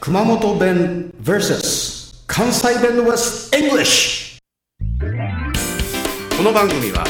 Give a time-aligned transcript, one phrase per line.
[0.00, 4.38] 熊本弁 vs 関西弁 West English
[6.38, 7.04] この番組は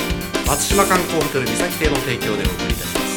[0.44, 3.10] 松島観光ホテル三崎邸の提供でお送りいたします。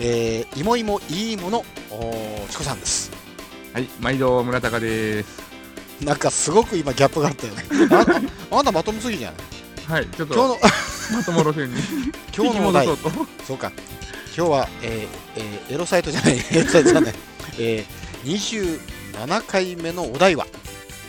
[0.00, 3.12] えー、いもいもいいものおチコさんです。
[3.72, 5.40] はい、毎度村高です。
[6.04, 7.62] なんかすごく今ギャップがあったよね。
[7.92, 10.00] あああなたまともすぎじゃない？
[10.00, 10.34] はい、ちょっと。
[10.34, 10.58] 今日の
[11.12, 11.80] まとも路線に。
[12.36, 12.86] 今日のお題。
[13.46, 13.72] そうか。
[14.36, 16.36] 今日は、えーえーエロサイトじゃない。
[16.52, 17.14] エロサイトじゃない、
[17.58, 20.46] えー、27回目のお題は？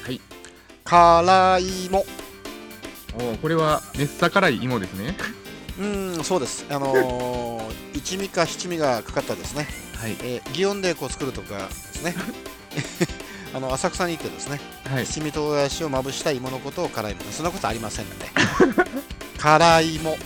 [0.05, 0.21] はい。
[0.83, 2.05] 辛いも。
[3.15, 5.15] おーこれは熱さ辛い芋ですね。
[5.77, 6.65] うーんそうです。
[6.69, 7.63] あのー、
[7.97, 10.15] 一味か七味がかかったですね、はい。
[10.21, 12.15] えー、祇園でこう作るとかですね。
[13.53, 14.59] あの浅草に行ってですね。
[14.89, 15.05] はい。
[15.05, 17.21] 七味唐辛子をまぶした芋のことを辛いも。
[17.31, 18.25] そんなことありませんので
[19.37, 20.17] 辛いも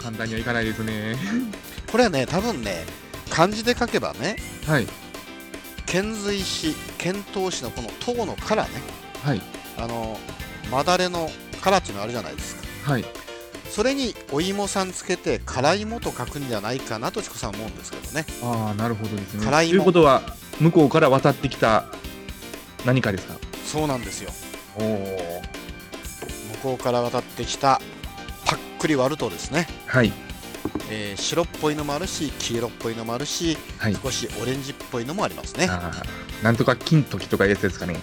[0.00, 1.16] 簡単にはいかないですね。
[1.90, 2.84] これはね多分ね
[3.30, 4.86] 漢字で書けばねはい。
[5.86, 8.68] 遣隋使遣唐使のこの唐の辛ね
[9.24, 9.42] はい。
[9.78, 10.18] あの
[10.70, 11.30] まだれの
[11.60, 13.04] 辛っていうのあるじゃないですかはい。
[13.70, 19.44] それにお芋さんつけて辛いもと書くんじゃないかなとチコさん思うんですけどねああ、なるほどですね。
[19.44, 20.22] 辛い芋ということは、
[20.60, 21.86] 向こうから渡ってきた
[22.84, 23.34] 何かですか？
[23.66, 24.30] そうなんですよ
[24.76, 25.42] おお。
[26.52, 27.80] 向こうから渡ってきた
[28.84, 30.12] パックリ割るとですね、はい。
[30.90, 33.94] えー白っぽいのもあるし黄色っぽいのもあるしはい。
[33.94, 35.66] 少しオレンジっぽいのもありますね
[36.42, 37.96] なんとか金時とかいうやつですかね。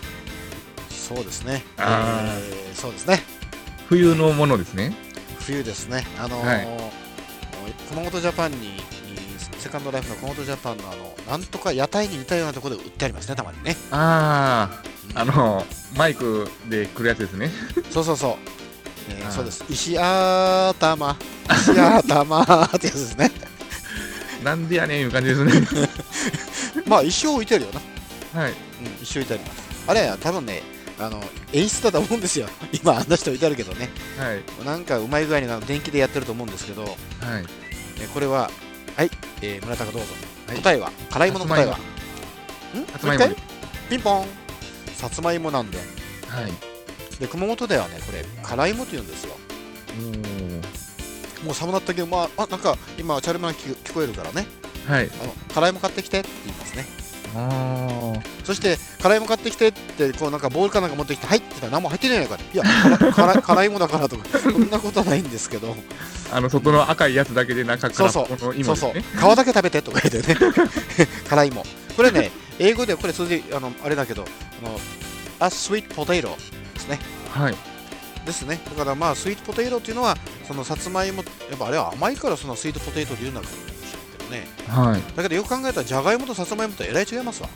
[0.90, 1.64] そうですね。
[1.78, 3.20] あーえーそうですね。
[3.90, 4.96] 冬のものですね。
[5.42, 6.04] 冬ですね。
[6.18, 6.68] あのーはい
[7.90, 8.80] 熊本ジャパンに
[9.60, 13.36] セカンドライフの熊本ジャパンのあのなんとか屋台に似たようなところで売ってありますね。
[13.36, 13.76] たまにね。
[13.92, 15.66] あうんあ、あの、
[15.96, 17.52] マイクで来るやつですね。
[17.92, 18.51] そうそうそう。
[19.20, 19.64] えーそうです。
[19.70, 21.16] 石頭
[21.52, 23.32] 石頭ってやつですね。
[24.44, 25.54] なんでやねんいう感じですね。
[26.88, 27.72] まあ一生置いてるよ
[28.34, 28.42] な。
[28.42, 28.52] はい。
[28.52, 28.58] うん、
[29.04, 29.62] 一生置いてあります。
[29.88, 30.64] あれ多分ね。
[31.00, 32.48] あの演出だと思うんですよ。
[32.72, 33.90] 今あんな人置いてあるけどね。
[34.20, 34.66] はい。
[34.66, 36.96] なんかうまい具合にあの電気でやってると思うんですけど、はい。
[38.00, 38.52] えーこれは、
[38.96, 39.12] はい、
[39.42, 40.08] えー村高どうぞ。
[40.48, 41.76] はい答えは、辛いもの答えは？
[41.76, 41.78] ん？
[42.92, 43.30] さつまいも
[43.90, 44.28] ピンポン。
[44.98, 45.78] さつまいもなんで。
[46.28, 46.52] はい。
[47.22, 49.38] で、熊本ではね、これ、辛いもと言うんですよ。
[51.44, 55.10] おもう寒なったけど、まあ、あなんか今、チャルマン聞聞こえるからね、ーはい。
[55.22, 56.86] あの辛いも買ってきてって言いますね。
[57.34, 65.76] あそして、辛いも買ってきてって、こうなんかボールかなんか持ってきて、入ってたら何も入ってないから、いや、辛辛 辛いもだからとか、そんなことはないんですけど、
[66.32, 66.38] あ。
[66.38, 70.40] あの外の赤いやつだけで中からそうそうこのそうそう皮だけ食べてとか言ってね、
[71.30, 71.66] 辛いも。
[71.96, 74.26] これね、英語ではこれ数字、あのあれだけど、
[74.64, 74.80] あの
[75.40, 76.36] a sweet potato
[76.92, 77.00] ね。
[77.30, 77.56] はい。
[78.26, 78.60] ですね。
[78.70, 80.16] だからまあ、スイートポテトっていうのは、
[80.48, 84.48] そのさつまいも、やっぱあれは甘いからそのスイートポテトって言うんだけどね。
[84.68, 85.16] はい。
[85.16, 87.50] だけどよく考えたら、じゃがいもとさつまいもとえらい違いますわ。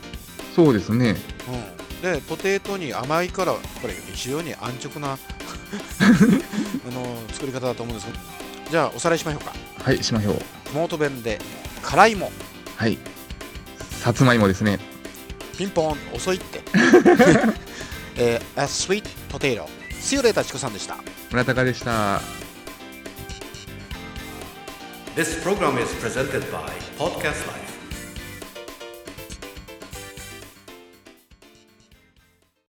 [0.54, 1.16] そうですね。
[2.02, 2.12] うん。
[2.12, 5.16] で、ポテトに甘いから、これ非常に安直な あ
[6.92, 8.18] の作り方だと思うんですけど、
[8.70, 9.52] じゃあおさらいしましょうか。
[9.82, 10.42] はい、しましょう。
[10.68, 11.40] 熊本弁で、
[11.82, 12.30] 辛いも、
[12.76, 12.98] はい。
[13.90, 14.78] さつまいもですね。
[15.56, 16.60] ピンポン、遅いって。
[18.18, 19.66] えー、a sweet potato。
[20.00, 20.96] See you later, チコさんでした。
[21.30, 22.20] 村高でした。
[25.16, 26.66] This program is presented by
[26.98, 27.66] Podcast Life